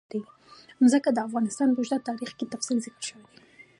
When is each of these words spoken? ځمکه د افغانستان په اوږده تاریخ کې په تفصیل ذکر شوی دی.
ځمکه 0.91 1.09
د 1.13 1.17
افغانستان 1.27 1.69
په 1.71 1.79
اوږده 1.79 1.97
تاریخ 2.09 2.31
کې 2.37 2.45
په 2.47 2.51
تفصیل 2.53 2.77
ذکر 2.85 3.01
شوی 3.09 3.23
دی. 3.31 3.37